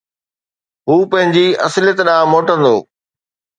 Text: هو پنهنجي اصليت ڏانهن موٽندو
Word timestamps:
هو 0.87 0.95
پنهنجي 1.11 1.45
اصليت 1.67 1.97
ڏانهن 2.07 2.31
موٽندو 2.35 2.75